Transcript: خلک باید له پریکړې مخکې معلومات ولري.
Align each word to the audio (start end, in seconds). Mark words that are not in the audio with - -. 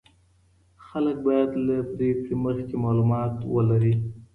خلک 0.85 1.17
باید 1.27 1.49
له 1.67 1.75
پریکړې 1.95 2.35
مخکې 2.43 2.75
معلومات 2.85 3.33
ولري. 3.53 3.93